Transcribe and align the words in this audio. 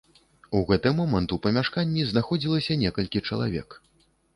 У 0.59 0.61
гэты 0.71 0.93
момант 1.01 1.29
у 1.37 1.39
памяшканні 1.45 2.09
знаходзілася 2.11 2.83
некалькі 2.87 3.27
чалавек. 3.29 3.83